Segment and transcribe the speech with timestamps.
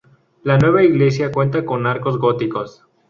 [0.41, 2.87] La nueva iglesia cuenta con arcos góticos.